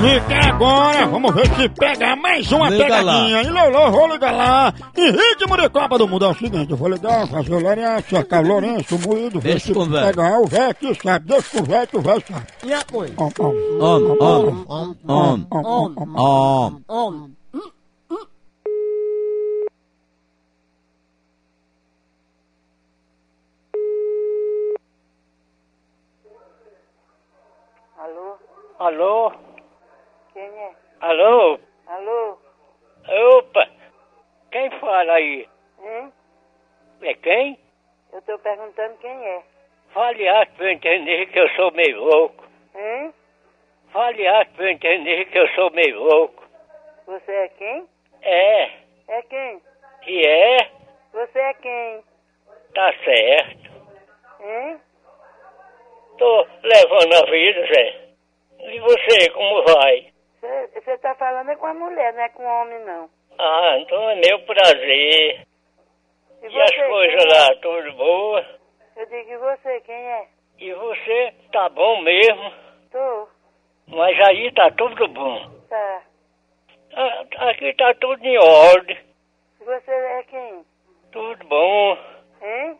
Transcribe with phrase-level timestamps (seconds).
[0.00, 3.42] Liga agora, vamos ver se pega mais uma Liga pegadinha.
[3.42, 4.72] E Lolo, vou ligar lá.
[4.96, 8.08] Em ritmo de Copa do Mundo é o seguinte, eu vou ligar, fazer o Lourenço,
[8.08, 10.06] cercar o Lourenço, o moído, ver Deixa se com o velho.
[10.06, 12.46] pega o velho que sabe, deixa com o velho que o velho sabe.
[12.64, 13.14] E a coisa?
[13.18, 16.06] Om, om, om, om, om.
[16.16, 16.82] om.
[16.88, 17.30] om.
[27.98, 28.38] Alô?
[28.78, 29.47] Alô?
[31.00, 31.58] Alô?
[31.86, 32.38] Alô?
[33.38, 33.68] Opa!
[34.50, 35.48] Quem fala aí?
[35.82, 36.12] Hein?
[37.02, 37.58] É quem?
[38.12, 39.42] Eu tô perguntando quem é.
[39.92, 42.44] Fale alto pra eu entender que eu sou meio louco.
[42.74, 43.14] Hein?
[43.92, 46.44] Fale alto pra eu entender que eu sou meio louco.
[47.06, 47.88] Você é quem?
[48.22, 48.64] É,
[49.08, 49.62] É quem?
[50.06, 50.70] e é,
[51.12, 52.02] Você é quem?
[52.74, 53.68] tá certo.
[54.40, 54.80] Hein?
[56.18, 58.08] Tô levando a vida, Zé.
[58.60, 60.12] E você, como vai?
[60.40, 63.10] Você tá falando é com a mulher, não é com o homem, não.
[63.38, 65.46] Ah, então é meu prazer.
[66.42, 67.28] E as coisas é?
[67.28, 68.46] lá, tudo boa?
[68.96, 70.28] Eu digo, e você, quem é?
[70.58, 72.52] E você, tá bom mesmo?
[72.90, 73.28] Tô.
[73.88, 75.50] Mas aí tá tudo bom.
[75.68, 76.02] Tá.
[76.94, 78.98] Ah, Aqui tá tudo em ordem.
[79.60, 80.64] E você é quem?
[81.12, 81.98] Tudo bom.
[82.42, 82.78] Hein?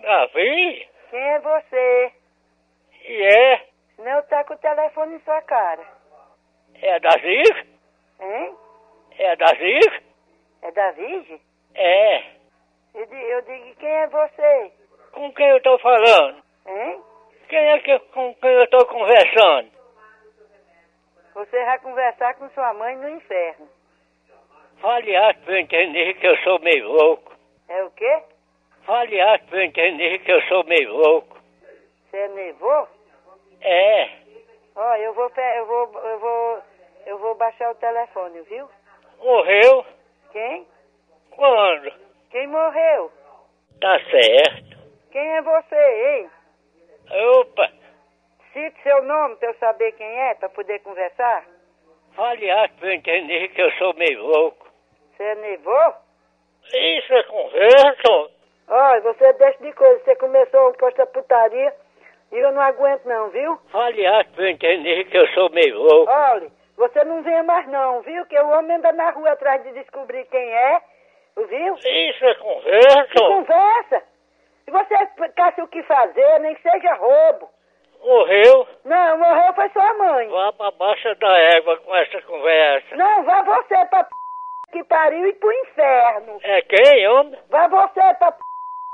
[0.00, 0.88] Davi?
[1.10, 2.12] Quem é você?
[3.04, 3.66] E é?
[3.98, 5.82] Eu tá com o telefone em sua cara.
[6.82, 7.66] É da Ziz?
[8.20, 8.56] Hein?
[9.18, 10.06] É da Ziz?
[10.62, 11.40] É da Virgem?
[11.74, 12.18] É.
[12.94, 14.72] Eu digo, eu digo, quem é você?
[15.12, 16.42] Com quem eu tô falando?
[16.66, 17.02] Hein?
[17.48, 19.70] Quem é que com quem eu tô conversando?
[21.34, 23.68] Você vai conversar com sua mãe no inferno.
[24.80, 27.32] Fale alto pra entender que eu sou meio louco.
[27.68, 28.22] É o quê?
[28.84, 31.38] Fale alto pra entender que eu sou meio louco.
[32.10, 32.88] Você é nevô?
[33.60, 34.10] É.
[34.74, 36.62] Ó, eu vou, eu vou, eu vou,
[37.06, 38.68] eu vou baixar o telefone, viu?
[39.18, 39.86] Morreu?
[40.32, 40.66] Quem?
[41.30, 41.92] Quando?
[42.30, 43.10] Quem morreu?
[43.80, 44.76] Tá certo.
[45.10, 46.30] Quem é você, hein?
[47.38, 47.70] Opa.
[48.52, 51.44] Cite seu nome pra eu saber quem é, pra poder conversar.
[52.14, 54.66] Fale alto pra eu entender que eu sou meio louco.
[55.16, 55.94] Você é nevô?
[56.72, 58.30] Isso é conversa?
[58.68, 61.74] Ó, você deixa de coisa, você começou com essa putaria
[62.38, 63.58] eu não aguento não, viu?
[63.70, 66.10] Fale alto pra eu entender que eu sou meio louco.
[66.10, 68.26] Olha, você não venha mais não, viu?
[68.26, 70.80] Que o homem anda na rua atrás de descobrir quem é,
[71.36, 71.74] viu?
[71.74, 73.04] Isso é conversa?
[73.04, 74.02] Que conversa!
[74.66, 74.94] E você
[75.36, 77.48] caça o que fazer, nem que seja roubo.
[78.04, 78.68] Morreu?
[78.84, 80.28] Não, morreu foi sua mãe.
[80.28, 82.96] Vá pra baixa da égua com essa conversa.
[82.96, 84.10] Não, vá você pra p...
[84.72, 86.38] que pariu e pro inferno.
[86.42, 87.38] É quem, homem?
[87.48, 88.38] Vá você pra p...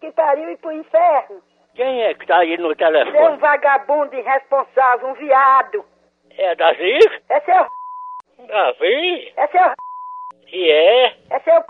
[0.00, 1.42] que pariu e pro inferno.
[1.74, 3.36] Quem é que tá aí no Você é um telefone?
[3.38, 5.84] vagabundo irresponsável, um viado.
[6.36, 7.06] É da Ziz?
[7.28, 7.66] É seu...
[8.46, 9.32] Davi?
[9.36, 9.72] É seu...
[10.52, 11.06] E é?
[11.30, 11.62] É seu...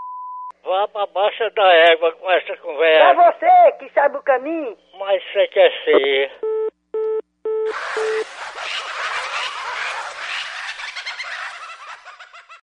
[0.65, 3.15] Vá pra baixa da égua com essa conversa.
[3.15, 4.77] você que sabe o caminho.
[4.99, 6.31] Mas você quer ser?